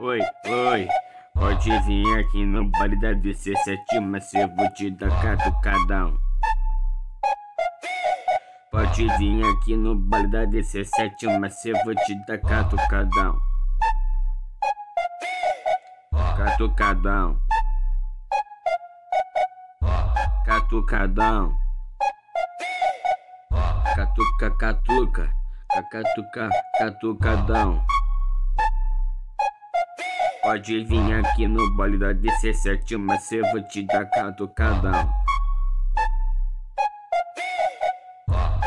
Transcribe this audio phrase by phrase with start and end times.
[0.00, 0.88] Oi, oi,
[1.34, 6.18] pode vir aqui no baile da DC7, mas eu vou te dar catucadão.
[8.72, 13.38] Pode vir aqui no baile da DC7, mas eu vou te dar catucadão.
[16.36, 17.38] Catucadão.
[20.44, 21.56] Catucadão.
[23.94, 25.30] Catuca, catuca.
[25.90, 27.93] Catuca, catucadão.
[30.44, 35.10] Pode vir aqui no baile da DC7, mas eu vou te dar catucadão.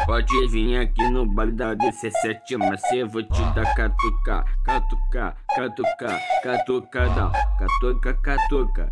[0.07, 6.19] Pode vir aqui no baile da DC7, mas eu vou te dar catuca, catuca, catuca,
[6.41, 8.91] catucadão, catuca, catuca,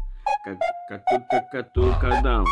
[0.88, 2.44] catuca, catucadão.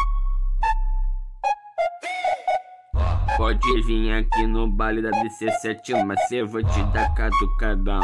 [3.38, 8.02] Pode vir aqui no baile da DC7, mas eu vou te dar catucadão.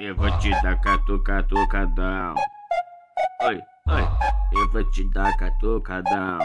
[0.00, 2.36] Eu vou te dar catucatucadão.
[3.42, 4.02] Oi, oi,
[4.52, 6.38] eu vou te dar catucadão.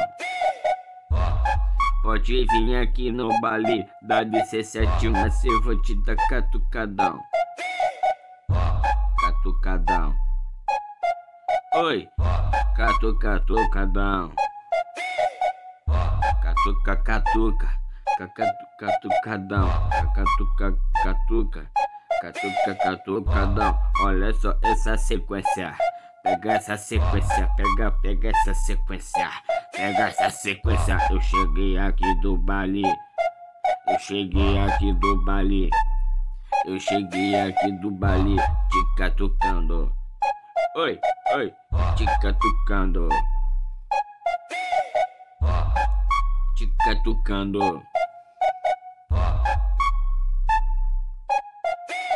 [2.01, 7.19] Pode vir aqui no baile da DC7, mas eu vou te dar catucadão.
[9.21, 10.15] Catucadão.
[11.75, 12.09] Oi,
[12.75, 14.31] catucatucadão.
[16.41, 17.69] Catuca, catuca,
[18.17, 19.69] catucatucadão,
[20.15, 21.69] catuca, catuca.
[21.73, 21.82] Catuca,
[22.31, 25.75] catucadão, olha só essa sequência.
[26.23, 29.29] Pega essa sequência, pega, pega essa sequência.
[29.75, 30.97] Pega essa sequência.
[31.09, 32.83] Eu cheguei aqui do Bali.
[33.87, 35.69] Eu cheguei aqui do Bali.
[36.65, 39.93] Eu cheguei aqui do Bali, te catucando.
[40.77, 40.97] Oi,
[41.35, 41.53] oi,
[41.97, 43.09] te catucando.
[46.55, 47.83] Te catucando.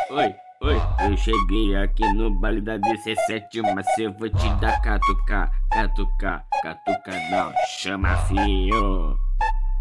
[0.10, 5.52] Oi, oi, eu cheguei aqui no baile da DC7, mas eu vou te dar catuca,
[5.70, 9.27] catuca, catuca não, chama fio.